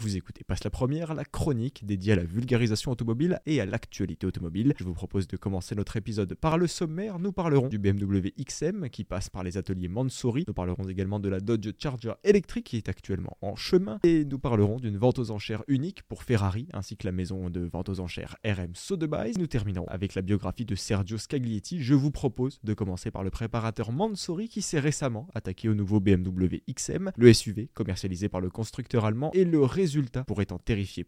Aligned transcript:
Vous 0.00 0.16
écoutez 0.16 0.44
Passe 0.44 0.62
la 0.62 0.70
première, 0.70 1.12
la 1.12 1.24
chronique 1.24 1.84
dédiée 1.84 2.12
à 2.12 2.16
la 2.16 2.22
vulgarisation 2.22 2.92
automobile 2.92 3.40
et 3.46 3.60
à 3.60 3.66
l'actualité 3.66 4.28
automobile. 4.28 4.72
Je 4.78 4.84
vous 4.84 4.94
propose 4.94 5.26
de 5.26 5.36
commencer 5.36 5.74
notre 5.74 5.96
épisode 5.96 6.34
par 6.34 6.56
le 6.56 6.68
sommaire. 6.68 7.18
Nous 7.18 7.32
parlerons 7.32 7.66
du 7.66 7.78
BMW 7.78 8.30
XM 8.40 8.90
qui 8.90 9.02
passe 9.02 9.28
par 9.28 9.42
les 9.42 9.56
ateliers 9.56 9.88
Mansouri. 9.88 10.44
Nous 10.46 10.54
parlerons 10.54 10.88
également 10.88 11.18
de 11.18 11.28
la 11.28 11.40
Dodge 11.40 11.70
Charger 11.80 12.12
électrique 12.22 12.66
qui 12.66 12.76
est 12.76 12.88
actuellement 12.88 13.36
en 13.42 13.56
chemin. 13.56 13.98
Et 14.04 14.24
nous 14.24 14.38
parlerons 14.38 14.76
d'une 14.76 14.96
vente 14.96 15.18
aux 15.18 15.32
enchères 15.32 15.64
unique 15.66 16.04
pour 16.04 16.22
Ferrari 16.22 16.68
ainsi 16.72 16.96
que 16.96 17.04
la 17.04 17.12
maison 17.12 17.50
de 17.50 17.62
vente 17.62 17.88
aux 17.88 17.98
enchères 17.98 18.36
RM 18.44 18.76
Sotheby's. 18.76 19.36
Nous 19.36 19.48
terminerons 19.48 19.88
avec 19.88 20.14
la 20.14 20.22
biographie 20.22 20.64
de 20.64 20.76
Sergio 20.76 21.18
Scaglietti. 21.18 21.82
Je 21.82 21.94
vous 21.94 22.12
propose 22.12 22.60
de 22.62 22.72
commencer 22.72 23.10
par 23.10 23.24
le 23.24 23.30
préparateur 23.30 23.90
Mansouri 23.90 24.48
qui 24.48 24.62
s'est 24.62 24.78
récemment 24.78 25.26
attaqué 25.34 25.68
au 25.68 25.74
nouveau 25.74 25.98
BMW 25.98 26.62
XM, 26.72 27.10
le 27.16 27.32
SUV 27.32 27.68
commercialisé 27.74 28.28
par 28.28 28.40
le 28.40 28.48
constructeur 28.48 29.04
allemand 29.04 29.32
et 29.34 29.44
le 29.44 29.58
résultat 29.88 30.24
pourrait 30.24 30.52
en 30.52 30.58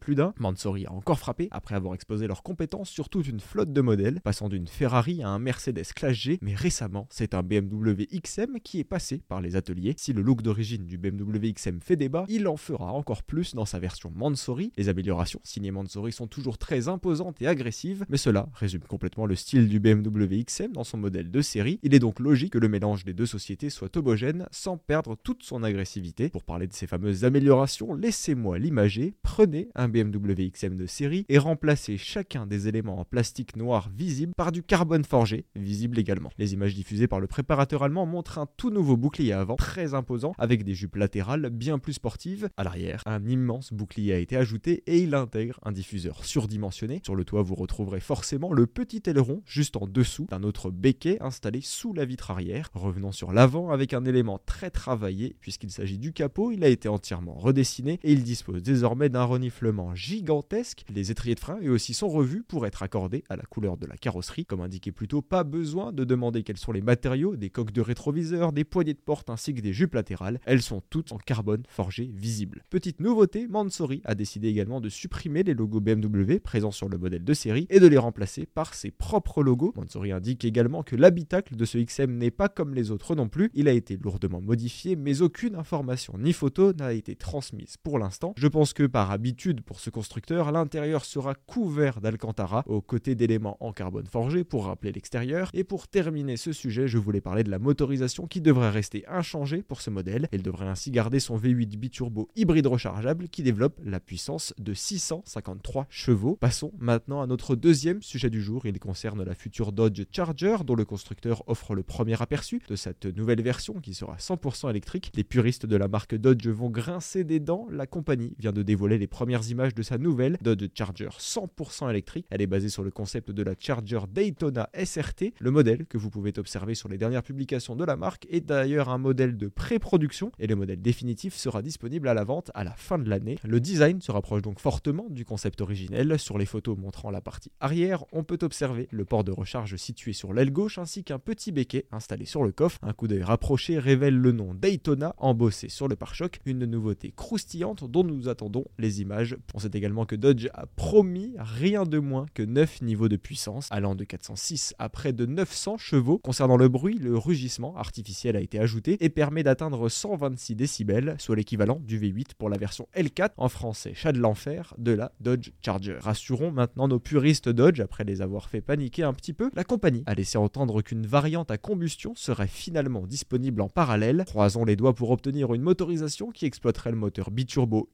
plus 0.01 0.15
d'un. 0.15 0.33
Mansouri 0.39 0.87
a 0.87 0.93
encore 0.93 1.19
frappé 1.19 1.49
après 1.51 1.75
avoir 1.75 1.95
exposé 1.95 2.27
leurs 2.27 2.43
compétences 2.43 2.89
sur 2.89 3.11
toute 3.11 3.29
une 3.29 3.41
flotte 3.41 3.75
de 3.75 3.81
modèles, 3.83 4.21
passant 4.23 4.49
d'une 4.49 4.67
Ferrari 4.67 5.23
à 5.23 5.29
un 5.29 5.39
Mercedes 5.39 5.93
Classe 5.95 6.17
G, 6.17 6.39
mais 6.41 6.55
récemment 6.55 7.07
c'est 7.11 7.35
un 7.35 7.43
BMW 7.43 8.07
XM 8.11 8.59
qui 8.65 8.81
est 8.81 8.85
passé 8.85 9.23
par 9.29 9.43
les 9.43 9.57
ateliers. 9.57 9.95
Si 9.99 10.15
le 10.15 10.23
look 10.23 10.41
d'origine 10.41 10.87
du 10.87 10.97
BMW 10.97 11.53
XM 11.53 11.81
fait 11.83 11.97
débat, 11.97 12.25
il 12.29 12.49
en 12.49 12.57
fera 12.57 12.93
encore 12.93 13.23
plus 13.23 13.55
dans 13.55 13.67
sa 13.67 13.79
version 13.79 14.11
Mansouri. 14.17 14.73
Les 14.79 14.89
améliorations 14.89 15.41
signées 15.45 15.73
Mansouri 15.73 16.13
sont 16.13 16.27
toujours 16.27 16.57
très 16.57 16.89
imposantes 16.89 17.43
et 17.43 17.47
agressives, 17.47 18.07
mais 18.09 18.17
cela 18.17 18.49
résume 18.55 18.85
complètement 18.89 19.27
le 19.27 19.35
style 19.35 19.69
du 19.69 19.79
BMW 19.79 20.43
XM 20.45 20.73
dans 20.73 20.85
son 20.85 20.97
modèle 20.97 21.31
de 21.31 21.43
série. 21.43 21.79
Il 21.83 21.95
est 21.95 21.99
donc 21.99 22.19
logique 22.19 22.55
que 22.55 22.59
le 22.59 22.69
mélange 22.69 23.05
des 23.05 23.13
deux 23.13 23.27
sociétés 23.27 23.69
soit 23.69 23.95
homogène 23.99 24.47
sans 24.51 24.79
perdre 24.79 25.17
toute 25.23 25.43
son 25.43 25.63
agressivité. 25.63 26.31
Pour 26.31 26.45
parler 26.45 26.67
de 26.67 26.73
ces 26.73 26.87
fameuses 26.87 27.25
améliorations, 27.25 27.93
laissez-moi 27.93 28.59
l'imager. 28.71 29.15
Prenez 29.25 29.69
un 29.75 29.89
BMW 29.89 30.49
XM 30.53 30.77
de 30.77 30.87
série 30.87 31.27
et 31.29 31.39
remplacez 31.39 31.99
chacun 31.99 32.47
des 32.47 32.69
éléments 32.69 33.01
en 33.01 33.05
plastique 33.05 33.57
noir 33.57 33.91
visible 33.93 34.33
par 34.37 34.53
du 34.53 34.63
carbone 34.63 35.05
forgé, 35.05 35.45
visible 35.57 35.99
également. 35.99 36.31
Les 36.39 36.53
images 36.53 36.77
diffusées 36.77 37.09
par 37.09 37.19
le 37.19 37.27
préparateur 37.27 37.83
allemand 37.83 38.07
montrent 38.07 38.39
un 38.39 38.47
tout 38.57 38.71
nouveau 38.71 38.97
bouclier 38.97 39.33
avant, 39.33 39.57
très 39.57 39.95
imposant, 39.95 40.35
avec 40.39 40.63
des 40.63 40.75
jupes 40.75 40.95
latérales 40.95 41.51
bien 41.51 41.81
plus 41.81 41.95
sportives. 41.95 42.49
À 42.57 42.63
l'arrière, 42.63 43.03
un 43.07 43.27
immense 43.27 43.73
bouclier 43.73 44.15
a 44.15 44.19
été 44.19 44.37
ajouté 44.37 44.85
et 44.87 45.01
il 45.01 45.17
intègre 45.17 45.59
un 45.65 45.73
diffuseur 45.73 46.25
surdimensionné. 46.25 47.01
Sur 47.05 47.17
le 47.17 47.25
toit, 47.25 47.43
vous 47.43 47.57
retrouverez 47.57 48.01
forcément 48.01 48.53
le 48.53 48.69
petit 48.69 49.03
aileron 49.07 49.43
juste 49.47 49.77
en 49.77 49.89
dessous 49.89 50.27
d'un 50.31 50.45
autre 50.45 50.71
béquet 50.71 51.19
installé 51.21 51.61
sous 51.61 51.93
la 51.93 52.05
vitre 52.05 52.31
arrière. 52.31 52.71
Revenons 52.75 53.11
sur 53.11 53.33
l'avant 53.33 53.71
avec 53.71 53.95
un 53.95 54.05
élément 54.05 54.39
très 54.47 54.71
travaillé 54.71 55.35
puisqu'il 55.41 55.73
s'agit 55.73 55.99
du 55.99 56.13
capot, 56.13 56.53
il 56.53 56.63
a 56.63 56.69
été 56.69 56.89
entièrement 56.89 57.35
redessiné 57.35 57.99
et 58.05 58.13
il 58.13 58.23
dispose 58.23 58.60
désormais 58.61 59.09
d'un 59.09 59.25
reniflement 59.25 59.95
gigantesque. 59.95 60.85
Les 60.93 61.11
étriers 61.11 61.35
de 61.35 61.41
frein 61.41 61.59
eux 61.63 61.71
aussi 61.71 61.95
sont 61.95 62.09
revus 62.09 62.43
pour 62.43 62.67
être 62.67 62.83
accordés 62.83 63.25
à 63.29 63.37
la 63.37 63.45
couleur 63.45 63.77
de 63.77 63.87
la 63.87 63.97
carrosserie. 63.97 64.47
Comme 64.47 64.61
indiqué 64.61 64.93
plus 64.93 65.09
tôt, 65.09 65.23
pas 65.23 65.45
besoin 65.45 65.93
de 65.93 66.05
demander 66.05 66.43
quels 66.43 66.57
sont 66.57 66.73
les 66.73 66.81
matériaux, 66.81 67.37
des 67.37 67.51
coques 67.51 67.73
de 67.73 67.81
rétroviseur, 67.81 68.53
des 68.53 68.65
poignées 68.65 68.95
de 68.95 68.99
porte 68.99 69.31
ainsi 69.31 69.55
que 69.55 69.61
des 69.61 69.73
jupes 69.73 69.95
latérales. 69.95 70.41
Elles 70.45 70.63
sont 70.63 70.83
toutes 70.91 71.13
en 71.13 71.19
carbone 71.19 71.63
forgé 71.69 72.11
visible. 72.15 72.65
Petite 72.71 73.01
nouveauté, 73.01 73.47
Mansory 73.49 74.03
a 74.05 74.15
décidé 74.15 74.49
également 74.49 74.81
de 74.81 74.89
supprimer 74.89 75.43
les 75.43 75.55
logos 75.55 75.81
BMW 75.81 76.39
présents 76.39 76.71
sur 76.71 76.89
le 76.89 76.99
modèle 76.99 77.25
de 77.25 77.35
série 77.35 77.67
et 77.71 77.81
de 77.81 77.87
les 77.87 77.99
remplacer 77.99 78.47
par 78.47 78.75
ses 78.75 78.91
propres 78.91 79.43
logos. 79.43 79.73
Mansory 79.77 80.13
indique 80.13 80.45
également 80.45 80.83
que 80.83 80.97
l'habitacle 80.97 81.57
de 81.57 81.65
ce 81.65 81.79
XM 81.79 82.17
n'est 82.17 82.31
pas 82.31 82.49
comme 82.49 82.75
les 82.75 82.91
autres 82.91 83.15
non 83.15 83.29
plus. 83.29 83.51
Il 83.55 83.69
a 83.69 83.73
été 83.73 83.97
lourdement 83.97 84.41
modifié, 84.41 84.97
mais 84.97 85.23
aucune 85.23 85.55
information 85.55 86.19
ni 86.19 86.33
photo 86.33 86.73
n'a 86.73 86.93
été 86.93 87.17
transmise 87.17 87.77
pour 87.77 87.99
l'instant. 87.99 88.35
Je 88.37 88.49
pense 88.51 88.73
que 88.73 88.83
par 88.83 89.11
habitude 89.11 89.63
pour 89.63 89.81
ce 89.81 89.91
constructeur, 89.91 90.53
l'intérieur 90.53 91.05
sera 91.05 91.35
couvert 91.35 92.01
d'Alcantara 92.01 92.63
aux 92.67 92.81
côtés 92.81 93.15
d'éléments 93.15 93.57
en 93.61 93.73
carbone 93.73 94.07
forgé 94.07 94.45
pour 94.45 94.67
rappeler 94.67 94.93
l'extérieur. 94.93 95.51
Et 95.55 95.65
pour 95.65 95.89
terminer 95.89 96.37
ce 96.37 96.53
sujet, 96.53 96.89
je 96.89 96.99
voulais 96.99 97.21
parler 97.21 97.45
de 97.45 97.51
la 97.51 97.59
motorisation 97.59 98.27
qui 98.27 98.41
devrait 98.41 98.71
rester 98.71 99.05
inchangée 99.09 99.63
pour 99.63 99.81
ce 99.81 99.91
modèle. 99.91 100.29
Elle 100.33 100.43
devrait 100.43 100.67
ainsi 100.67 100.91
garder 100.91 101.21
son 101.21 101.39
V8 101.39 101.77
biturbo 101.77 102.29
hybride 102.37 102.67
rechargeable 102.67 103.29
qui 103.29 103.43
développe 103.43 103.81
la 103.85 104.01
puissance 104.01 104.53
de 104.59 104.75
653 104.75 105.87
chevaux. 105.89 106.37
Passons 106.37 106.73
maintenant 106.79 107.23
à 107.23 107.27
notre 107.27 107.57
deuxième 107.57 108.03
sujet 108.03 108.31
du 108.31 108.43
jour. 108.43 108.67
Il 108.67 108.79
concerne 108.79 109.23
la 109.23 109.35
future 109.35 109.73
Dodge 109.73 110.03
Charger 110.13 110.57
dont 110.67 110.75
le 110.75 110.85
constructeur 110.85 111.45
offre 111.47 111.75
le 111.75 111.83
premier 111.83 112.21
aperçu 112.21 112.61
de 112.69 112.77
cette 112.77 113.07
nouvelle 113.07 113.43
version 113.43 113.75
qui 113.81 113.95
sera 113.95 114.17
100% 114.17 114.71
électrique. 114.71 115.13
Les 115.15 115.25
puristes 115.25 115.67
de 115.67 115.77
la 115.77 115.89
marque 115.89 116.15
Dodge 116.15 116.49
vont 116.49 116.71
grincer 116.71 117.25
des 117.25 117.41
dents. 117.41 117.67
La 117.71 117.87
compagnie 117.87 118.35
vient 118.41 118.53
de 118.53 118.63
dévoiler 118.63 118.99
les 118.99 119.07
premières 119.07 119.49
images 119.51 119.75
de 119.75 119.83
sa 119.83 119.99
nouvelle 119.99 120.39
Dodge 120.43 120.71
Charger 120.75 121.11
100% 121.19 121.91
électrique. 121.91 122.27
Elle 122.31 122.43
est 122.43 122.47
basée 122.47 122.71
sur 122.71 122.83
le 122.83 122.91
concept 122.91 123.31
de 123.31 123.43
la 123.43 123.55
Charger 123.59 124.01
Daytona 124.13 124.69
SRT. 124.75 125.35
Le 125.39 125.51
modèle 125.51 125.87
que 125.87 125.99
vous 125.99 126.11
pouvez 126.11 126.33
observer 126.39 126.75
sur 126.75 126.89
les 126.89 126.99
dernières 126.99 127.23
publications 127.23 127.77
de 127.77 127.85
la 127.85 127.97
marque 127.97 128.27
est 128.31 128.41
d'ailleurs 128.41 128.89
un 128.89 128.99
modèle 128.99 129.37
de 129.37 129.49
pré-production 129.49 130.33
et 130.39 130.47
le 130.47 130.57
modèle 130.57 130.81
définitif 130.81 131.35
sera 131.35 131.63
disponible 131.63 132.09
à 132.09 132.15
la 132.15 132.25
vente 132.25 132.51
à 132.55 132.65
la 132.65 132.73
fin 132.73 132.99
de 132.99 133.09
l'année. 133.09 133.39
Le 133.45 133.61
design 133.61 134.01
se 134.01 134.11
rapproche 134.11 134.43
donc 134.43 134.59
fortement 134.59 135.07
du 135.11 135.25
concept 135.25 135.61
originel. 135.61 136.19
Sur 136.19 136.39
les 136.39 136.47
photos 136.47 136.79
montrant 136.79 137.11
la 137.11 137.21
partie 137.21 137.53
arrière, 137.61 138.05
on 138.13 138.25
peut 138.25 138.39
observer 138.43 138.89
le 138.91 139.05
port 139.05 139.23
de 139.23 139.33
recharge 139.33 139.77
situé 139.77 140.15
sur 140.15 140.33
l'aile 140.33 140.51
gauche 140.51 140.79
ainsi 140.79 141.05
qu'un 141.05 141.19
petit 141.19 141.53
béquet 141.53 141.87
installé 141.93 142.25
sur 142.25 142.43
le 142.43 142.53
coffre. 142.53 142.79
Un 142.83 142.95
coup 142.95 143.07
d'œil 143.07 143.23
rapproché 143.23 143.79
révèle 143.79 144.17
le 144.17 144.33
nom 144.33 144.55
Daytona 144.55 145.15
embossé 145.19 145.69
sur 145.69 145.89
le 145.89 145.97
pare-choc, 145.97 146.41
une 146.47 146.65
nouveauté 146.65 147.13
croustillante 147.15 147.85
dont 147.91 148.05
nous 148.05 148.29
attendons 148.31 148.65
les 148.79 149.01
images. 149.01 149.37
On 149.55 149.59
sait 149.59 149.71
également 149.75 150.07
que 150.07 150.17
Dodge 150.17 150.49
a 150.55 150.67
promis 150.67 151.35
rien 151.39 151.85
de 151.85 151.99
moins 151.99 152.27
que 152.35 152.43
9 152.43 152.83
niveaux 152.83 153.09
de 153.09 153.17
puissance, 153.17 153.69
allant 153.71 153.95
de 153.95 154.05
406 154.05 154.75
à 154.79 154.89
près 154.89 155.13
de 155.13 155.27
900 155.27 155.79
chevaux. 155.79 156.19
Concernant 156.19 156.57
le 156.57 156.69
bruit, 156.69 156.99
le 156.99 157.17
rugissement 157.17 157.77
artificiel 157.77 158.37
a 158.37 158.41
été 158.41 158.59
ajouté 158.59 158.97
et 159.01 159.09
permet 159.09 159.43
d'atteindre 159.43 159.89
126 159.89 160.55
décibels, 160.55 161.17
soit 161.19 161.37
l'équivalent 161.37 161.81
du 161.85 161.99
V8 161.99 162.35
pour 162.39 162.49
la 162.49 162.59
version 162.59 162.89
L4 162.97 163.31
en 163.37 163.49
français, 163.49 163.93
chat 163.95 164.13
de 164.13 164.19
l'enfer 164.19 164.75
de 164.79 164.93
la 164.93 165.13
Dodge 165.21 165.51
Charger. 165.65 165.99
Rassurons 166.01 166.53
maintenant 166.53 166.89
nos 166.89 166.99
puristes 166.99 167.49
Dodge 167.49 167.81
après 167.81 168.05
les 168.05 168.23
avoir 168.23 168.49
fait 168.49 168.61
paniquer 168.61 169.03
un 169.03 169.13
petit 169.13 169.33
peu. 169.33 169.51
La 169.55 169.65
compagnie 169.65 170.03
a 170.07 170.15
laissé 170.15 170.39
entendre 170.39 170.83
qu'une 170.83 171.07
variante 171.07 171.51
à 171.51 171.59
combustion 171.59 172.15
serait 172.15 172.49
finalement 172.49 173.07
disponible 173.07 173.61
en 173.61 173.69
parallèle. 173.69 174.25
Croisons 174.27 174.65
les 174.65 174.77
doigts 174.77 174.95
pour 174.95 175.11
obtenir 175.11 175.53
une 175.55 175.63
motorisation 175.63 176.31
qui 176.31 176.47
exploiterait 176.47 176.91
le 176.91 176.97
moteur 176.97 177.31
biturbo 177.31 177.89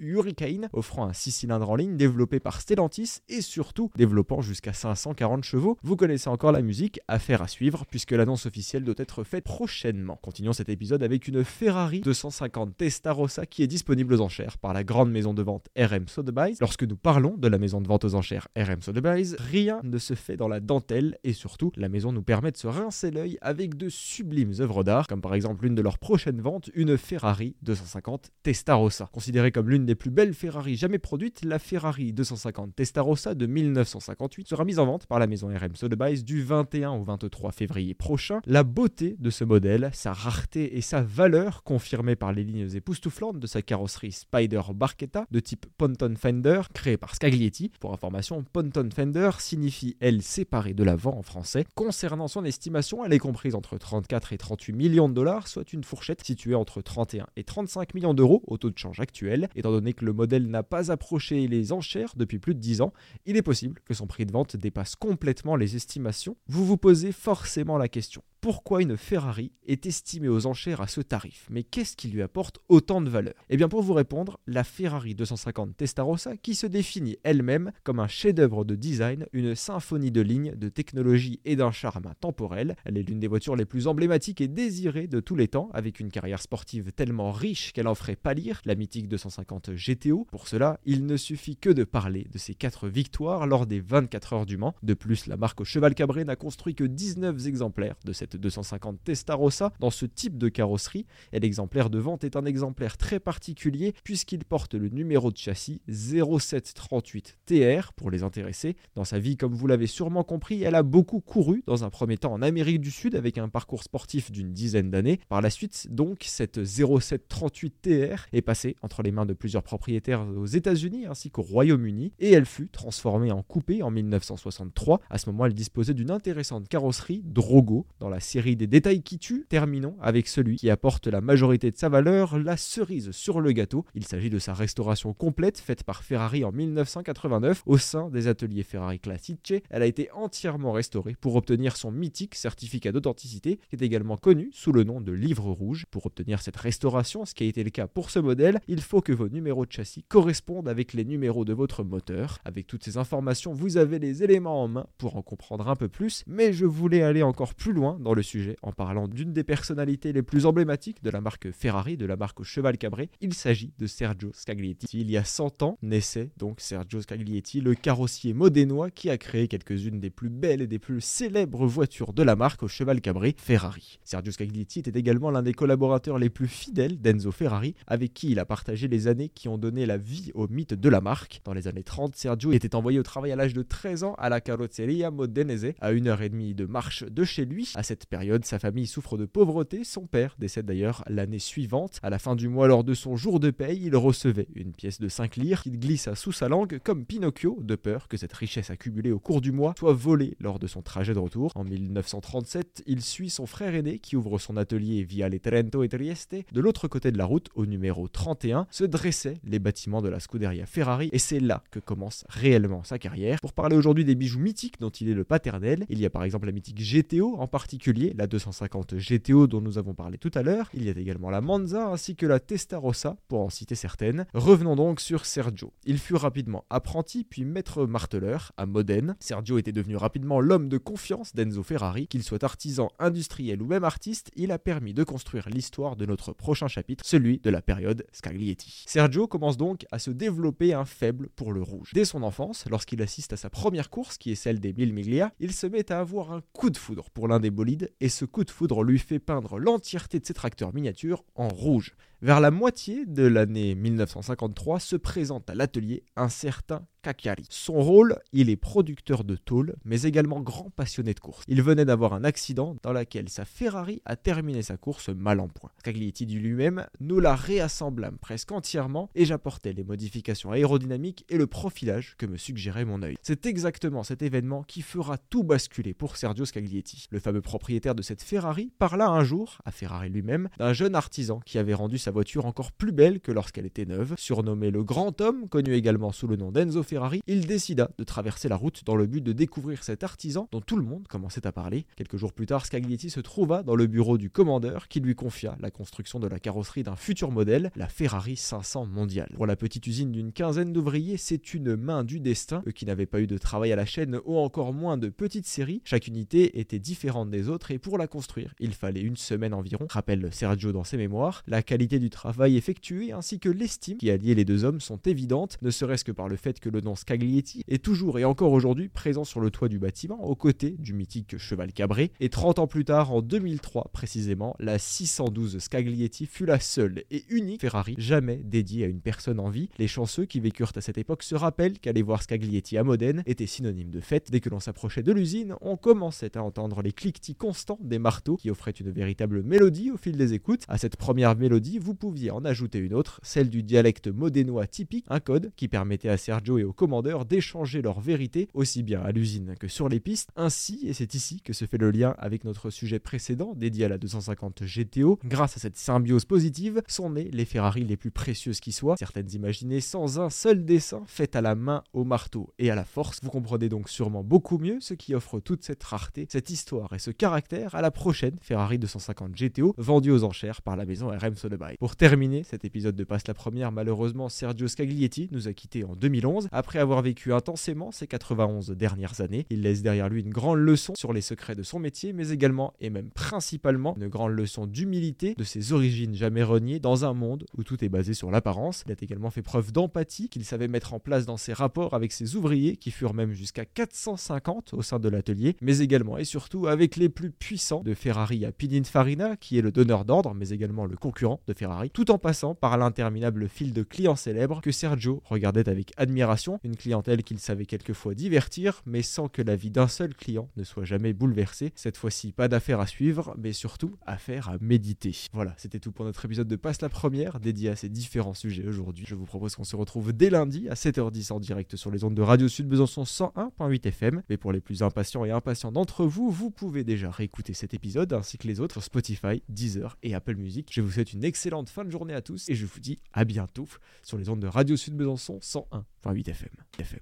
Offrant 0.73 1.07
un 1.07 1.13
6 1.13 1.31
cylindres 1.31 1.71
en 1.71 1.77
ligne 1.77 1.97
développé 1.97 2.41
par 2.41 2.61
Stellantis 2.61 3.19
et 3.29 3.41
surtout 3.41 3.91
développant 3.97 4.41
jusqu'à 4.41 4.73
540 4.73 5.45
chevaux. 5.45 5.79
Vous 5.83 5.97
connaissez 5.97 6.29
encore 6.29 6.53
la 6.53 6.63
musique, 6.63 7.01
affaire 7.09 7.43
à 7.43 7.49
suivre 7.49 7.85
puisque 7.89 8.13
l'annonce 8.13 8.47
officielle 8.47 8.85
doit 8.85 8.95
être 8.99 9.25
faite 9.25 9.45
prochainement. 9.45 10.19
Continuons 10.23 10.53
cet 10.53 10.69
épisode 10.69 11.03
avec 11.03 11.29
une 11.29 11.45
Ferrari 11.45 12.01
250 12.01 12.77
Testarossa 12.77 13.47
qui 13.47 13.63
est 13.63 13.67
disponible 13.67 14.15
aux 14.15 14.21
enchères 14.21 14.59
par 14.59 14.73
la 14.73 14.85
grande 14.85 15.11
maison 15.11 15.35
de 15.35 15.43
vente 15.43 15.69
RM 15.77 16.09
Sotheby's. 16.09 16.61
Lorsque 16.61 16.85
nous 16.85 16.97
parlons 16.97 17.37
de 17.37 17.49
la 17.49 17.59
maison 17.59 17.81
de 17.81 17.89
vente 17.89 18.05
aux 18.05 18.15
enchères 18.15 18.49
RM 18.57 18.83
Sotheby's, 18.83 19.37
rien 19.39 19.81
ne 19.83 19.99
se 19.99 20.15
fait 20.15 20.37
dans 20.37 20.49
la 20.49 20.61
dentelle 20.61 21.19
et 21.25 21.33
surtout 21.33 21.73
la 21.77 21.89
maison 21.89 22.13
nous 22.13 22.23
permet 22.23 22.53
de 22.53 22.57
se 22.57 22.67
rincer 22.67 23.11
l'œil 23.11 23.39
avec 23.41 23.77
de 23.77 23.89
sublimes 23.89 24.55
œuvres 24.61 24.85
d'art 24.85 25.07
comme 25.07 25.21
par 25.21 25.35
exemple 25.35 25.67
une 25.67 25.75
de 25.75 25.83
leurs 25.83 25.99
prochaines 25.99 26.41
ventes, 26.41 26.71
une 26.75 26.97
Ferrari 26.97 27.57
250 27.63 28.31
Testarossa. 28.43 29.09
Considérée 29.13 29.53
comme 29.53 29.71
l'une 29.71 29.87
des 29.87 29.95
plus 29.95 30.06
belles 30.11 30.35
Ferrari 30.35 30.77
jamais 30.77 30.99
produites, 30.99 31.45
la 31.45 31.59
Ferrari 31.59 32.13
250 32.13 32.75
Testarossa 32.75 33.35
de 33.35 33.47
1958 33.47 34.49
sera 34.49 34.65
mise 34.65 34.79
en 34.79 34.87
vente 34.87 35.07
par 35.07 35.19
la 35.19 35.27
maison 35.27 35.49
RM 35.49 35.77
Sotheby's 35.77 36.25
du 36.25 36.43
21 36.43 36.93
au 36.93 37.05
23 37.05 37.53
février 37.53 37.95
prochain. 37.95 38.41
La 38.47 38.63
beauté 38.63 39.17
de 39.19 39.31
ce 39.31 39.45
modèle, 39.45 39.91
sa 39.93 40.13
rareté 40.13 40.77
et 40.77 40.81
sa 40.81 41.03
valeur 41.03 41.63
confirmée 41.63 42.17
par 42.17 42.33
les 42.33 42.45
lignes 42.45 42.69
époustouflantes 42.75 43.39
de 43.39 43.47
sa 43.47 43.63
carrosserie 43.63 44.13
Spider 44.13 44.63
Barchetta 44.75 45.27
de 45.31 45.41
type 45.41 45.67
Ponton 45.79 46.15
Fender 46.17 46.63
créée 46.73 46.97
par 46.97 47.15
Scaglietti. 47.15 47.71
Pour 47.81 47.93
information, 47.93 48.45
Ponton 48.53 48.89
Fender 48.95 49.31
signifie 49.39 49.97
aile 50.01 50.23
séparée 50.23 50.75
de 50.75 50.85
l'avant 50.85 51.17
en 51.17 51.23
français. 51.23 51.65
Concernant 51.75 52.29
son 52.29 52.45
estimation, 52.45 53.05
elle 53.05 53.13
est 53.13 53.19
comprise 53.19 53.55
entre 53.55 53.79
34 53.79 54.33
et 54.33 54.39
38 54.39 54.73
millions 54.73 55.09
de 55.09 55.15
dollars, 55.15 55.49
soit 55.49 55.73
une 55.73 55.85
fourchette 55.85 56.25
située 56.25 56.55
entre 56.55 56.83
31 56.83 57.27
et 57.37 57.45
35 57.45 57.95
millions 57.95 58.15
d'euros 58.15 58.43
au 58.47 58.59
taux 58.59 58.71
de 58.71 58.79
change 58.79 59.01
actuel. 59.01 59.49
Étant 59.55 59.71
donné 59.71 59.93
le 60.05 60.13
modèle 60.13 60.49
n'a 60.49 60.63
pas 60.63 60.91
approché 60.91 61.47
les 61.49 61.73
enchères 61.73 62.13
depuis 62.17 62.39
plus 62.39 62.55
de 62.55 62.61
10 62.61 62.81
ans, 62.81 62.93
il 63.25 63.37
est 63.37 63.43
possible 63.43 63.81
que 63.85 63.95
son 63.95 64.07
prix 64.07 64.27
de 64.27 64.33
vente 64.33 64.57
dépasse 64.57 64.97
complètement 64.97 65.57
les 65.57 65.77
estimations. 65.77 66.37
Vous 66.49 66.65
vous 66.65 66.77
posez 66.77 67.13
forcément 67.13 67.79
la 67.79 67.89
question 67.89 68.23
pourquoi 68.41 68.83
une 68.83 68.97
Ferrari 68.97 69.53
est 69.67 69.87
estimée 69.87 70.29
aux 70.29 70.47
enchères 70.47 70.81
à 70.81 70.87
ce 70.87 71.01
tarif. 71.01 71.47
Mais 71.51 71.65
qu'est-ce 71.65 71.97
qui 71.97 72.09
lui 72.09 72.23
apporte 72.23 72.59
autant 72.69 73.01
de 73.01 73.11
valeur? 73.11 73.35
Eh 73.49 73.57
bien 73.57 73.69
pour 73.69 73.83
vous 73.83 73.95
répondre, 73.95 74.39
la 74.47 74.65
Ferrari 74.65 75.15
250 75.15 75.77
Testarossa 75.77 76.37
qui 76.37 76.55
se 76.55 76.67
définit 76.67 77.17
elle-même 77.23 77.73
comme 77.83 78.01
un 78.01 78.09
chef-d'œuvre 78.09 78.65
de 78.65 78.75
design, 78.75 79.27
une 79.33 79.55
symphonie 79.55 80.11
de 80.11 80.21
lignes, 80.21 80.55
de 80.57 80.69
technologie 80.69 81.41
et 81.45 81.57
d'un 81.57 81.73
charme 81.73 82.07
intemporel. 82.07 82.77
Elle 82.85 82.99
est 82.99 83.03
l'une 83.03 83.21
des 83.21 83.29
voitures 83.29 83.57
les 83.57 83.65
plus 83.65 83.87
emblématiques 83.87 84.41
et 84.41 84.49
désirées 84.49 85.07
de 85.07 85.21
tous 85.21 85.37
les 85.37 85.49
temps, 85.49 85.71
avec 85.73 86.01
une 86.01 86.11
carrière 86.11 86.41
sportive 86.43 86.93
tellement 86.93 87.33
riche 87.33 87.73
qu'elle 87.73 87.89
en 87.89 87.95
ferait 87.95 88.17
pâlir 88.17 88.61
la 88.65 88.75
mythique 88.75 89.09
250 89.09 89.71
GTO. 89.75 90.27
Pour 90.31 90.49
cela, 90.49 90.81
il 90.85 91.07
ne 91.07 91.17
suffit 91.17 91.57
que 91.57 91.71
de 91.71 91.85
parler 91.85 92.27
de 92.33 92.39
ses 92.39 92.55
4 92.55 92.89
victoires 92.89 93.47
lors 93.47 93.67
des 93.67 93.81
24 93.81 94.33
heures 94.33 94.47
du 94.47 94.57
Mans. 94.57 94.75
De 94.83 94.95
plus, 94.95 95.27
la 95.27 95.37
marque 95.37 95.65
Cheval 95.65 95.95
Cabré 95.95 96.25
n'a 96.25 96.37
construit 96.37 96.75
que 96.75 96.85
19 96.85 97.47
exemplaires 97.47 97.97
de 98.05 98.13
cette 98.13 98.26
250 98.35 99.05
Testarossa 99.05 99.73
dans 99.79 99.91
ce 99.91 100.07
type 100.07 100.39
de 100.39 100.49
carrosserie, 100.49 101.07
et 101.33 101.41
l'exemplaire 101.41 101.91
de 101.91 101.99
vente 101.99 102.25
est 102.25 102.37
un 102.37 102.45
exemplaire 102.45 102.97
très 102.97 103.21
particulier 103.21 103.95
puisqu'il 104.03 104.45
porte 104.45 104.75
le 104.75 104.89
numéro 104.89 105.31
de 105.31 105.37
châssis 105.37 105.81
0738 105.89 107.39
TR 107.47 107.93
pour 107.95 108.11
les 108.11 108.23
intéressés. 108.23 108.77
Dans 108.95 109.05
sa 109.05 109.19
vie, 109.19 109.37
comme 109.37 109.55
vous 109.55 109.67
l'avez 109.67 109.87
sûrement 109.87 110.25
compris, 110.25 110.63
elle 110.63 110.75
a 110.75 110.83
beaucoup 110.83 111.21
couru, 111.21 111.63
dans 111.67 111.85
un 111.85 111.91
premier 111.91 112.17
temps 112.17 112.33
en 112.33 112.43
Amérique 112.43 112.81
du 112.81 112.91
Sud 112.91 113.15
avec 113.15 113.39
un 113.39 113.49
parcours 113.49 113.83
sportif 113.83 114.31
d'une 114.31 114.53
dizaine 114.53 114.91
d'années. 114.91 115.21
Par 115.29 115.43
la 115.43 115.51
suite, 115.51 115.87
donc, 115.91 116.25
cette 116.27 116.65
0738 116.65 117.75
TR 117.83 118.27
est 118.33 118.43
passée 118.43 118.77
entre 118.83 119.03
les 119.03 119.13
mains 119.13 119.27
de 119.27 119.35
plusieurs 119.35 119.63
propriétaires 119.63 120.27
aux 120.27 120.47
États-Unis 120.47 121.07
ainsi 121.07 121.31
qu'au 121.31 121.43
Royaume-Uni 121.43 122.13
et 122.19 122.33
elle 122.33 122.47
fut 122.47 122.69
transformée 122.69 123.33
en 123.33 123.43
coupé 123.43 123.83
en 123.83 123.91
1963. 123.91 125.01
À 125.11 125.19
ce 125.19 125.31
moment, 125.31 125.47
elle 125.47 125.55
disposait 125.55 125.95
d'une 125.95 126.11
intéressante 126.11 126.69
carrosserie 126.69 127.23
Drogo 127.25 127.87
dans 128.01 128.09
la 128.17 128.21
série 128.21 128.57
des 128.57 128.67
détails 128.67 129.03
qui 129.03 129.19
tuent. 129.19 129.45
Terminons 129.51 129.95
avec 130.01 130.27
celui 130.27 130.57
qui 130.57 130.71
apporte 130.71 131.07
la 131.07 131.21
majorité 131.21 131.71
de 131.71 131.77
sa 131.77 131.91
valeur, 131.91 132.39
la 132.39 132.57
cerise 132.57 133.11
sur 133.11 133.43
le 133.43 133.53
gâteau. 133.53 133.85
Il 133.95 134.07
s'agit 134.07 134.31
de 134.31 134.39
sa 134.39 134.55
restauration 134.55 135.13
complète 135.13 135.59
faite 135.59 135.85
par 135.85 136.03
Ferrari 136.03 136.43
en 136.43 136.51
1989 136.51 137.63
au 137.67 137.77
sein 137.77 138.09
des 138.09 138.27
ateliers 138.27 138.63
Ferrari 138.63 139.01
Classice. 139.01 139.37
Elle 139.69 139.83
a 139.83 139.87
été 139.87 140.11
entièrement 140.13 140.73
restaurée 140.73 141.15
pour 141.21 141.37
obtenir 141.37 141.77
son 141.77 141.93
mythique 141.93 142.37
certificat 142.37 142.91
d'authenticité 142.91 143.61
qui 143.69 143.77
est 143.77 143.83
également 143.83 144.17
connu 144.17 144.49
sous 144.55 144.73
le 144.73 144.85
nom 144.85 145.03
de 145.03 145.13
livre 145.13 145.51
rouge. 145.51 145.85
Pour 145.91 146.07
obtenir 146.07 146.41
cette 146.41 146.57
restauration, 146.57 147.27
ce 147.27 147.35
qui 147.35 147.45
a 147.45 147.47
été 147.49 147.65
le 147.65 147.71
cas 147.71 147.87
pour 147.87 148.09
ce 148.09 148.19
modèle, 148.19 148.61
il 148.67 148.81
faut 148.81 149.03
que 149.03 149.13
vos 149.13 149.29
numéros 149.29 149.67
de 149.67 149.73
châssis 149.73 150.05
correspondent 150.05 150.69
avec 150.69 150.95
les 150.95 151.05
numéros 151.05 151.45
de 151.45 151.53
votre 151.53 151.85
moteur. 151.85 152.39
Avec 152.47 152.67
toutes 152.67 152.85
ces 152.85 152.97
informations, 152.97 153.53
vous 153.53 153.77
avez 153.77 153.99
les 153.99 154.23
éléments 154.23 154.63
en 154.63 154.69
main 154.69 154.87
pour 154.97 155.17
en 155.17 155.23
comprendre 155.23 155.69
un 155.69 155.77
peu 155.77 155.89
plus, 155.89 156.25
mais 156.27 156.55
je 156.55 156.65
voulais 156.65 157.03
aller 157.03 157.23
encore 157.23 157.55
plus 157.55 157.75
loin 157.75 157.99
dans 158.07 158.15
le 158.15 158.23
sujet 158.23 158.57
en 158.63 158.71
parlant 158.71 159.09
d'une 159.09 159.33
des 159.33 159.43
personnalités 159.43 160.13
les 160.13 160.23
plus 160.23 160.47
emblématiques 160.47 161.03
de 161.03 161.11
la 161.11 161.21
marque 161.21 161.51
Ferrari, 161.51 161.97
de 161.97 162.07
la 162.07 162.15
marque 162.15 162.45
Cheval 162.45 162.79
Cabré. 162.79 163.11
Il 163.21 163.35
s'agit 163.35 163.73
de 163.81 163.89
Sergio 163.89 164.31
Scaglietti. 164.33 164.87
Il 164.93 165.11
y 165.11 165.17
a 165.17 165.25
100 165.25 165.65
ans 165.65 165.77
naissait 165.83 166.31
donc 166.37 166.61
Sergio 166.61 167.01
Scaglietti, 167.01 167.61
le 167.61 167.75
carrossier 167.75 168.33
modénois 168.33 168.93
qui 168.93 169.11
a 169.11 169.19
créé 169.19 169.49
quelques-unes 169.49 169.99
des 169.99 170.11
plus 170.11 170.29
belles 170.29 170.63
et 170.63 170.69
des 170.69 170.79
plus 170.79 171.01
célèbres 171.01 171.67
voitures 171.67 172.13
de 172.13 172.23
la 172.23 172.37
marque 172.37 172.63
au 172.63 172.69
Cheval 172.69 173.01
Cabré 173.01 173.35
Ferrari. 173.37 173.99
Sergio 174.05 174.31
Scaglietti 174.31 174.79
était 174.79 174.97
également 174.97 175.33
l'un 175.33 175.43
des 175.43 175.53
collaborateurs 175.53 176.21
les 176.21 176.31
plus 176.31 176.47
fidèles 176.47 177.01
d'Enzo 177.01 177.33
Ferrari, 177.33 177.75
avec 177.89 178.15
qui 178.15 178.31
il 178.31 178.39
a 178.39 178.45
partagé 178.45 178.87
les 178.87 179.09
années 179.09 179.31
qui 179.31 179.49
ont 179.49 179.59
donné 179.59 179.85
la 179.85 179.97
vie 179.97 180.31
au 180.35 180.47
mythe 180.47 180.75
de 180.75 180.89
la 180.89 181.01
marque. 181.01 181.41
Dans 181.43 181.55
les 181.55 181.67
années 181.67 181.83
30, 181.83 182.15
Sergio 182.15 182.53
était 182.53 182.77
envoyé 182.77 183.01
au 183.01 183.03
travail 183.03 183.33
à 183.33 183.37
l'âge 183.37 183.53
de 183.53 183.63
13 183.63 184.05
ans 184.05 184.15
à 184.17 184.29
la 184.29 184.41
Carrozzeria 184.41 185.11
Modenese, 185.11 185.73
à 185.81 185.91
une 185.91 186.07
heure 186.07 186.23
et 186.23 186.29
demie 186.29 186.55
de 186.55 186.67
marche 186.67 187.03
de 187.03 187.25
chez 187.25 187.45
lui. 187.45 187.73
À 187.75 187.83
cette 187.83 187.96
période, 188.05 188.45
sa 188.45 188.59
famille 188.59 188.87
souffre 188.87 189.17
de 189.17 189.25
pauvreté. 189.25 189.85
Son 189.85 190.07
père 190.07 190.37
décède 190.39 190.67
d'ailleurs 190.67 191.03
l'année 191.09 191.39
suivante. 191.39 191.99
À 192.03 192.11
la 192.11 192.19
fin 192.19 192.37
du 192.37 192.49
mois, 192.49 192.69
lors 192.69 192.85
de 192.85 192.93
son 192.93 193.17
jour 193.17 193.41
de 193.41 193.51
paye, 193.51 193.81
il 193.85 193.97
recevait 193.97 194.49
une 194.55 194.73
pièce 194.73 195.01
de 195.01 195.09
5 195.09 195.37
lire 195.37 195.63
qu'il 195.63 195.79
glissa 195.81 196.15
sous 196.15 196.33
sa 196.33 196.49
langue 196.49 196.79
comme 196.85 197.07
Pinocchio, 197.07 197.59
de 197.63 197.77
peur 197.77 198.09
que 198.09 198.17
cette 198.17 198.35
richesse 198.35 198.71
accumulée 198.71 199.13
au 199.13 199.19
cours 199.19 199.41
du 199.41 199.53
mois 199.53 199.75
soit 199.79 199.95
volée 199.95 200.37
lors 200.41 200.59
de 200.59 200.67
son 200.67 200.83
trajet 200.83 201.15
de 201.15 201.19
retour. 201.19 201.53
En 201.55 201.65
1937, 201.65 202.83
il 202.87 203.03
suit 203.03 203.31
son 203.31 203.47
frère 203.47 203.75
aîné 203.75 203.99
qui 203.99 204.17
ouvre 204.17 204.39
son 204.39 204.57
atelier 204.57 205.03
via 205.03 205.29
les 205.29 205.41
Trento 205.41 205.83
et 205.83 205.89
Trieste. 205.89 206.37
De 206.53 206.61
l'autre 206.61 206.89
côté 206.89 207.13
de 207.13 207.19
la 207.19 207.25
route, 207.25 207.49
au 207.55 207.67
numéro 207.67 208.09
31, 208.09 208.67
se 208.71 208.85
dressaient 208.85 209.39
les 209.45 209.59
bâtiments 209.59 210.03
de 210.03 210.09
la 210.09 210.21
Scuderia 210.21 210.67
Ferrari 210.67 211.09
et 211.13 211.19
c'est 211.19 211.41
là 211.41 211.63
que 211.71 211.79
commence 211.79 212.25
réellement 212.29 212.83
sa 212.85 212.99
carrière. 212.99 213.41
Pour 213.41 213.53
parler 213.53 213.77
aujourd'hui 213.77 214.05
des 214.05 214.15
bijoux 214.15 214.41
mythiques 214.41 214.81
dont 214.81 214.91
il 214.91 215.09
est 215.09 215.15
le 215.15 215.25
paternel, 215.25 215.87
il 215.89 216.01
y 216.01 216.07
a 216.07 216.11
par 216.11 216.25
exemple 216.25 216.47
la 216.47 216.53
mythique 216.53 216.81
GTO 216.81 217.37
en 217.39 217.47
particulier, 217.47 217.86
la 217.93 218.27
250 218.27 218.97
GTO 218.97 219.47
dont 219.47 219.61
nous 219.61 219.79
avons 219.79 219.95
parlé 219.95 220.19
tout 220.19 220.31
à 220.35 220.43
l'heure. 220.43 220.69
Il 220.75 220.85
y 220.85 220.89
a 220.89 220.93
également 220.93 221.31
la 221.31 221.41
Manza 221.41 221.89
ainsi 221.89 222.17
que 222.17 222.27
la 222.27 222.41
Testarossa 222.41 223.17
pour 223.29 223.41
en 223.41 223.51
citer 223.51 223.75
certaines. 223.75 224.27
Revenons 224.35 224.75
donc 224.75 225.01
sur 225.01 225.25
Sergio. 225.25 225.73
Il 225.85 225.99
fut 225.99 226.17
rapidement 226.17 226.65
apprenti 226.69 227.23
puis 227.23 227.45
maître 227.45 227.87
marteleur 227.87 228.53
à 228.57 228.67
Modène. 228.67 229.17
Sergio 229.21 229.59
était 229.59 229.73
devenu 229.73 229.97
rapidement 229.97 230.41
l'homme 230.41 230.69
de 230.69 230.79
confiance 230.79 231.35
d'Enzo 231.35 231.63
Ferrari. 231.63 232.09
Qu'il 232.09 232.25
soit 232.25 232.43
artisan, 232.43 232.91
industriel 232.99 233.63
ou 233.63 233.67
même 233.67 233.85
artiste, 233.85 234.31
il 234.35 234.51
a 234.51 234.59
permis 234.59 234.95
de 234.95 235.05
construire 235.05 235.49
l'histoire 235.49 235.97
de 235.97 236.07
notre 236.07 236.33
prochain 236.33 236.69
chapitre, 236.69 237.05
celui 237.07 237.39
de 237.39 237.51
la 237.51 237.63
période 237.63 238.05
Scaglietti. 238.13 238.85
Sergio 238.87 239.29
commence 239.29 239.57
donc 239.57 239.87
à 239.93 239.99
se 239.99 240.11
développer 240.11 240.75
un 240.75 240.85
faible 240.85 241.29
pour 241.37 241.53
le 241.53 241.63
rouge. 241.63 241.91
Dès 241.95 242.05
son 242.05 242.23
enfance, 242.23 242.65
lorsqu'il 242.69 243.01
assiste 243.03 243.33
à 243.33 243.37
sa 243.37 243.51
première 243.51 243.91
course, 243.91 244.19
qui 244.19 244.33
est 244.33 244.37
celle 244.37 244.59
des 244.59 244.73
1000 244.73 244.93
Miglia, 244.93 245.33
il 245.39 245.53
se 245.53 245.67
met 245.67 245.93
à 245.93 246.01
avoir 246.01 246.33
un 246.33 246.43
coup 246.53 246.71
de 246.71 246.77
foudre 246.77 247.11
pour 247.11 247.29
l'un 247.29 247.41
des 247.41 247.51
bolides, 247.51 247.76
et 248.01 248.09
ce 248.09 248.25
coup 248.25 248.45
de 248.45 248.51
foudre 248.51 248.83
lui 248.83 248.99
fait 248.99 249.19
peindre 249.19 249.59
l'entièreté 249.59 250.19
de 250.21 250.27
ses 250.27 250.35
tracteurs 250.35 250.75
miniatures 250.75 251.25
en 251.35 251.49
rouge. 251.49 251.95
Vers 252.23 252.41
la 252.41 252.51
moitié 252.51 253.05
de 253.05 253.27
l'année 253.27 253.75
1953 253.75 254.81
se 254.81 254.97
présente 254.97 255.51
à 255.51 255.55
l'atelier 255.55 256.03
un 256.17 256.31
certain 256.31 256.87
Kakari. 257.07 257.47
Son 257.51 257.75
rôle, 257.75 258.19
il 258.33 258.51
est 258.51 258.57
producteur 258.57 259.23
de 259.23 259.37
tôle, 259.37 259.77
mais 259.85 260.03
également 260.03 260.41
grand 260.41 260.71
passionné 260.71 261.15
de 261.15 261.21
course. 261.21 261.45
Il 261.47 261.63
venait 261.63 261.85
d'avoir 261.85 262.15
un 262.15 262.25
accident 262.25 262.75
dans 262.83 262.93
lequel 262.93 263.29
sa 263.29 263.45
Ferrari 263.45 264.03
a 264.05 264.17
terminé 264.17 264.63
sa 264.63 264.77
course 264.77 265.11
mal 265.11 265.39
en 265.39 265.47
point. 265.47 265.71
Caglietti 265.85 266.27
dit 266.27 266.41
lui-même? 266.41 266.87
Nous 266.99 267.21
la 267.21 267.37
réassemblâmes 267.37 268.19
presque 268.19 268.51
entièrement 268.51 269.09
et 269.15 269.25
j'apportais 269.25 269.73
les 269.73 269.85
modifications 269.85 270.51
aérodynamiques 270.51 271.25
et 271.29 271.37
le 271.37 271.47
profilage 271.47 272.17
que 272.19 272.27
me 272.27 272.37
suggérait 272.37 272.85
mon 272.85 273.03
œil. 273.03 273.17
C'est 273.23 273.47
exactement 273.47 274.03
cet 274.03 274.23
événement 274.23 274.65
qui 274.65 274.83
fera 274.83 275.17
tout 275.17 275.45
basculer 275.45 275.95
pour 275.95 276.17
Sergio 276.17 276.45
Scaglietti. 276.45 277.07
Le 277.13 277.21
fameux 277.21 277.43
propriétaire 277.43 277.95
de 277.95 278.03
cette 278.03 278.23
Ferrari 278.23 278.73
parla 278.79 279.07
un 279.07 279.23
jour, 279.23 279.59
à 279.65 279.71
Ferrari 279.71 280.09
lui-même, 280.09 280.49
d'un 280.59 280.73
jeune 280.73 280.97
artisan 280.97 281.39
qui 281.47 281.59
avait 281.59 281.75
rendu 281.75 281.99
sa 282.07 282.13
voiture 282.13 282.47
encore 282.47 282.71
plus 282.71 282.93
belle 282.93 283.19
que 283.19 283.33
lorsqu'elle 283.33 283.67
était 283.67 283.85
neuve. 283.85 284.15
Surnommé 284.17 284.71
le 284.71 284.85
Grand 284.85 285.21
Homme, 285.21 285.49
connu 285.49 285.75
également 285.75 286.13
sous 286.13 286.29
le 286.29 286.37
nom 286.37 286.53
d'Enzo 286.53 286.85
Ferrari, 286.85 287.21
il 287.27 287.49
décida 287.49 287.91
de 287.99 288.05
traverser 288.05 288.49
la 288.49 288.55
route 288.55 288.85
dans 288.85 288.95
le 288.95 289.07
but 289.07 289.25
de 289.25 289.33
découvrir 289.33 289.83
cet 289.83 290.05
artisan 290.05 290.49
dont 290.53 290.61
tout 290.61 290.77
le 290.77 290.85
monde 290.85 291.09
commençait 291.09 291.49
à 291.49 291.51
parler. 291.51 291.85
Quelques 291.97 292.17
jours 292.17 292.33
plus 292.33 292.47
tard, 292.47 292.65
Scaglietti 292.65 293.11
se 293.11 293.19
trouva 293.19 293.65
dans 293.65 293.75
le 293.75 293.89
bureau 293.89 294.19
du 294.19 294.31
commandeur 294.31 294.87
qui 294.87 295.01
lui 295.01 295.17
confia 295.17 295.57
la 295.59 295.73
construction 295.73 296.21
de 296.21 296.29
la 296.29 296.39
carrosserie 296.39 296.85
d'un 296.85 296.95
futur 296.95 297.33
modèle, 297.33 297.73
la 297.75 297.89
Ferrari 297.89 298.37
500 298.37 298.87
mondiale. 298.87 299.33
Pour 299.35 299.49
la 299.49 299.57
petite 299.57 299.89
usine 299.89 300.13
d'une 300.13 300.31
quinzaine 300.31 300.73
d'ouvriers, 300.73 301.17
c'est 301.17 301.55
une 301.55 301.75
main 301.75 302.05
du 302.05 302.21
destin, 302.21 302.63
eux 302.69 302.73
qui 302.73 302.87
n'avaient 302.87 303.07
pas 303.07 303.21
eu 303.21 303.27
de 303.27 303.37
travail 303.37 303.73
à 303.73 303.77
la 303.77 303.85
chaîne 303.85 304.21
ou 304.27 304.39
encore 304.39 304.73
moins 304.73 304.97
de 304.97 305.09
petites 305.09 305.49
séries. 305.49 305.83
Chaque 305.85 306.07
unité 306.07 306.61
était 306.61 306.79
différente 306.79 307.31
des 307.31 307.49
autres 307.49 307.73
et 307.73 307.81
pour 307.81 307.99
la 307.99 308.07
construire, 308.07 308.55
il 308.61 308.75
fallait 308.75 309.01
une 309.01 309.17
semaine 309.17 309.55
environ, 309.55 309.89
rappelle 309.91 310.29
Sergio 310.31 310.71
dans 310.71 310.85
ses 310.85 310.99
mémoires. 310.99 311.43
La 311.49 311.65
qualité 311.65 311.96
du 311.99 312.11
travail 312.11 312.57
effectué 312.57 313.13
ainsi 313.13 313.39
que 313.39 313.49
l'estime 313.49 313.99
qui 313.99 314.11
alliait 314.11 314.35
les 314.35 314.45
deux 314.45 314.65
hommes 314.65 314.81
sont 314.81 314.99
évidentes, 314.99 315.59
ne 315.63 315.71
serait-ce 315.71 316.05
que 316.05 316.13
par 316.13 316.29
le 316.29 316.37
fait 316.37 316.61
que 316.61 316.69
le 316.69 316.81
Scaglietti 316.95 317.65
est 317.69 317.83
toujours 317.83 318.19
et 318.19 318.25
encore 318.25 318.53
aujourd'hui 318.53 318.89
présent 318.89 319.25
sur 319.25 319.41
le 319.41 319.51
toit 319.51 319.69
du 319.69 319.79
bâtiment 319.79 320.23
aux 320.25 320.37
côtés 320.37 320.77
du 320.79 320.93
mythique 320.93 321.37
cheval 321.39 321.73
cabré. 321.73 322.13
Et 322.21 322.29
30 322.29 322.59
ans 322.61 322.67
plus 322.67 322.85
tard, 322.85 323.13
en 323.13 323.23
2003 323.23 323.91
précisément, 323.93 324.55
la 324.59 324.79
612 324.79 325.59
Scaglietti 325.59 326.27
fut 326.27 326.47
la 326.47 326.61
seule 326.61 327.05
et 327.11 327.25
unique 327.29 327.61
Ferrari 327.61 327.95
jamais 327.99 328.37
dédiée 328.37 328.85
à 328.85 328.89
une 328.89 329.01
personne 329.01 329.41
en 329.41 329.51
vie. 329.51 329.69
Les 329.79 329.89
chanceux 329.89 330.25
qui 330.25 330.41
vécurent 330.41 330.73
à 330.77 330.81
cette 330.81 330.99
époque 330.99 331.23
se 331.23 331.35
rappellent 331.35 331.79
qu'aller 331.79 332.03
voir 332.03 332.23
Scaglietti 332.23 332.79
à 332.79 332.85
Modène 332.85 333.23
était 333.27 333.47
synonyme 333.47 333.91
de 333.91 334.01
fête. 334.01 334.31
Dès 334.31 334.41
que 334.41 334.49
l'on 334.49 334.61
s'approchait 334.61 335.03
de 335.03 335.13
l'usine, 335.13 335.55
on 335.61 335.77
commençait 335.77 336.37
à 336.37 336.43
entendre 336.43 336.83
les 336.83 336.93
cliquetis 336.93 337.35
constants 337.35 337.79
des 337.83 337.99
marteaux 337.99 338.37
qui 338.37 338.51
offraient 338.51 338.71
une 338.71 338.91
véritable 338.91 339.43
mélodie 339.43 339.91
au 339.91 339.97
fil 339.97 340.17
des 340.17 340.35
écoutes. 340.35 340.65
À 340.69 340.79
cette 340.79 340.97
première 340.97 341.37
mélodie, 341.37 341.79
vous 341.87 341.95
pouviez 341.95 342.33
en 342.33 342.45
ajouter 342.45 342.79
une 342.79 342.95
autre, 342.95 343.21
celle 343.23 343.49
du 343.49 343.63
dialecte 343.63 344.09
modénois 344.09 344.67
typique, 344.67 345.07
un 345.09 345.21
code 345.21 345.53
qui 345.55 345.69
permettait 345.69 346.09
à 346.09 346.17
Sergio 346.17 346.59
et 346.59 346.65
aux 346.65 346.73
commandeurs 346.73 347.25
d'échanger 347.25 347.81
leur 347.81 348.01
vérité 348.01 348.49
aussi 348.55 348.83
bien 348.83 349.01
à 349.03 349.13
l'usine 349.13 349.55
que 349.61 349.69
sur 349.69 349.89
les 349.89 350.01
pistes. 350.01 350.31
Ainsi, 350.35 350.81
et 350.83 350.95
c'est 350.95 351.15
ici 351.15 351.41
que 351.43 351.53
se 351.53 351.65
fait 351.65 351.79
le 351.79 351.93
lien 351.93 352.17
avec 352.19 352.43
notre 352.43 352.71
sujet 352.71 352.99
précédent 352.99 353.55
dédié 353.55 353.85
à 353.85 353.89
la 353.89 353.99
250 353.99 354.65
GTO, 354.65 355.21
grâce 355.25 355.57
à 355.57 355.61
cette 355.61 355.77
symbiose 355.77 356.25
positive, 356.25 356.83
sont 356.89 357.11
nées 357.11 357.31
les 357.33 357.45
Ferrari 357.45 357.85
les 357.85 357.97
plus 357.97 358.11
précieuses 358.11 358.59
qui 358.59 358.73
soient, 358.73 358.97
certaines 358.97 359.31
imaginées 359.33 359.81
sans 359.81 360.19
un 360.19 360.29
seul 360.29 360.65
dessin, 360.65 361.05
faites 361.07 361.37
à 361.37 361.41
la 361.41 361.55
main, 361.55 361.85
au 361.93 362.03
marteau 362.03 362.53
et 362.59 362.69
à 362.69 362.75
la 362.75 362.85
force. 362.85 363.21
Vous 363.23 363.31
comprenez 363.31 363.69
donc 363.69 363.89
sûrement 363.89 364.25
beaucoup 364.25 364.59
mieux 364.59 364.81
ce 364.81 364.95
qui 364.95 365.15
offre 365.15 365.39
toute 365.39 365.63
cette 365.63 365.85
rareté, 365.85 366.27
cette 366.31 366.51
histoire 366.51 366.93
et 366.95 366.99
ce 366.99 367.13
caractère 367.13 367.77
à 367.77 367.81
la 367.81 367.93
prochaine 367.93 368.39
Ferrari 368.43 368.81
250 368.81 369.31
GTO 369.31 369.73
vendue 369.79 370.11
aux 370.11 370.25
enchères 370.25 370.63
par 370.63 370.75
la 370.75 370.85
maison 370.85 371.11
RM 371.11 371.37
Sotheby's. 371.37 371.76
Pour 371.79 371.95
terminer 371.95 372.43
cet 372.43 372.65
épisode 372.65 372.97
de 372.97 373.05
Passe 373.05 373.29
la 373.29 373.35
Première, 373.35 373.71
malheureusement 373.71 374.31
Sergio 374.31 374.67
Scaglietti 374.67 375.29
nous 375.31 375.47
a 375.47 375.53
quitté 375.53 375.85
en 375.85 375.95
2011 375.95 376.49
après 376.51 376.79
avoir 376.79 377.03
vécu 377.03 377.35
intensément 377.35 377.93
ses 377.93 378.07
91 378.07 378.71
dernières 378.71 379.21
années. 379.21 379.45
Il 379.51 379.61
laisse 379.61 379.83
derrière 379.83 380.09
lui 380.09 380.23
une 380.23 380.31
grande 380.31 380.59
leçon 380.59 380.95
sur 380.97 381.13
les 381.13 381.21
secrets 381.21 381.55
de 381.55 381.63
son 381.63 381.79
métier, 381.79 382.15
mais 382.15 382.31
également 382.31 382.73
et 382.81 382.89
même 382.89 383.11
principalement 383.11 383.95
une 383.97 384.09
grande 384.09 384.33
leçon 384.33 384.67
d'humilité, 384.67 385.35
de 385.35 385.45
ses 385.45 385.75
origines 385.75 386.15
jamais 386.15 386.43
reniées 386.43 386.81
dans 386.81 387.05
un 387.05 387.13
monde 387.13 387.45
où 387.59 387.63
tout 387.63 387.85
est 387.85 387.91
basé 387.91 388.15
sur 388.15 388.31
l'apparence. 388.31 388.83
Il 388.87 388.93
a 388.93 388.97
également 388.99 389.31
fait 389.31 389.43
preuve 389.43 389.71
d'empathie 389.71 390.31
qu'il 390.31 390.47
savait 390.47 390.69
mettre 390.69 390.95
en 390.95 390.99
place 390.99 391.27
dans 391.27 391.37
ses 391.37 391.53
rapports 391.53 391.93
avec 391.93 392.13
ses 392.13 392.37
ouvriers 392.37 392.77
qui 392.77 392.91
furent 392.91 393.15
même 393.15 393.33
jusqu'à 393.33 393.67
450 393.67 394.73
au 394.73 394.81
sein 394.81 394.99
de 394.99 395.11
l'atelier, 395.11 395.57
mais 395.61 395.81
également 395.81 396.17
et 396.17 396.25
surtout 396.25 396.69
avec 396.69 396.97
les 396.97 397.11
plus 397.11 397.31
puissants 397.31 397.83
de 397.83 397.93
Ferrari 397.93 398.47
à 398.47 398.53
Pininfarina 398.53 399.37
qui 399.37 399.59
est 399.59 399.63
le 399.63 399.73
donneur 399.73 400.07
d'ordre, 400.07 400.33
mais 400.35 400.49
également 400.49 400.87
le 400.87 400.97
concurrent 400.97 401.41
de 401.47 401.53
Ferrari, 401.53 401.66
tout 401.93 402.11
en 402.11 402.19
passant 402.19 402.55
par 402.55 402.77
l'interminable 402.79 403.49
fil 403.49 403.73
de 403.73 403.83
clients 403.83 404.17
célèbres 404.17 404.61
que 404.61 404.73
Sergio 404.73 405.23
regardait 405.25 405.69
avec 405.69 405.93
admiration, 405.97 406.61
une 406.65 406.77
clientèle 406.77 407.23
qu'il 407.23 407.39
savait 407.39 407.67
quelquefois 407.67 408.15
divertir, 408.15 408.83
mais 408.87 409.03
sans 409.03 409.29
que 409.29 409.43
la 409.43 409.57
vie 409.57 409.71
d'un 409.71 409.89
seul 409.89 410.15
client 410.15 410.49
ne 410.57 410.65
soit 410.65 410.85
jamais 410.85 411.13
bouleversée. 411.13 411.73
Cette 411.75 411.97
fois-ci, 411.97 412.33
pas 412.33 412.49
d'affaire 412.49 412.81
à 412.81 412.87
suivre, 412.87 413.35
mais 413.39 413.53
surtout 413.53 413.97
affaire 414.07 414.49
à 414.49 414.57
méditer. 414.61 415.17
Voilà, 415.33 415.55
c'était 415.57 415.81
tout 415.81 415.93
pour 415.93 416.05
notre 416.05 416.25
épisode 416.25 416.49
de 416.49 416.57
Passe 416.57 416.83
la 416.83 416.89
Première, 416.89 417.41
dédié 417.41 417.71
à 417.71 417.77
ces 417.77 417.89
différents 417.89 418.35
sujets 418.35 418.67
aujourd'hui. 418.67 419.05
Je 419.07 419.15
vous 419.15 419.27
propose 419.27 419.57
qu'on 419.57 419.65
se 419.65 419.77
retrouve 419.77 420.13
dès 420.13 420.31
lundi 420.31 420.69
à 420.69 420.75
7h10 420.75 421.33
en 421.33 421.41
direct 421.41 421.77
sur 421.77 421.91
les 421.91 422.05
ondes 422.05 422.15
de 422.15 422.23
Radio 422.23 422.49
Sud 422.49 422.69
Besançon 422.69 423.03
101.8 423.03 423.87
FM. 423.89 424.23
Mais 424.29 424.37
pour 424.37 424.53
les 424.53 424.61
plus 424.61 424.83
impatients 424.83 425.25
et 425.25 425.31
impatients 425.31 425.73
d'entre 425.73 426.05
vous, 426.05 426.31
vous 426.31 426.51
pouvez 426.51 426.85
déjà 426.85 427.11
réécouter 427.11 427.55
cet 427.55 427.75
épisode 427.75 428.13
ainsi 428.13 428.39
que 428.39 428.47
les 428.47 428.61
autres 428.61 428.77
sur 428.77 428.85
Spotify, 428.85 429.43
Deezer 429.49 429.97
et 430.03 430.15
Apple 430.15 430.37
Music. 430.37 430.69
Je 430.71 430.83
vous 430.83 430.91
souhaite 430.91 431.15
une 431.15 431.25
fin 431.65 431.85
de 431.85 431.91
journée 431.91 432.15
à 432.15 432.21
tous 432.21 432.49
et 432.49 432.55
je 432.55 432.67
vous 432.67 432.81
dis 432.81 432.99
à 433.13 433.25
bientôt 433.25 433.67
sur 434.03 434.19
les 434.19 434.29
ondes 434.29 434.41
de 434.41 434.47
Radio 434.47 434.77
Sud 434.77 434.95
Besançon 434.95 435.39
101.8 435.39 436.31
FM. 436.31 436.51
FM. 436.79 437.01